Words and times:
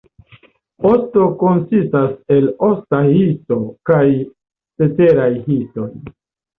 Osto 0.91 1.25
konsistas 1.43 2.17
el 2.39 2.49
osta 2.71 3.05
histo 3.13 3.63
kaj 3.93 4.03
ceteraj 4.09 5.33
histoj. 5.49 5.91